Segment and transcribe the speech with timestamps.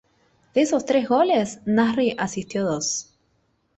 [0.55, 3.13] De esos tres goles, Nasri asistió dos.